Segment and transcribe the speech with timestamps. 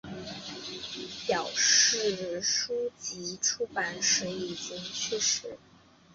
[1.27, 5.59] 表示书籍出版时已经去世。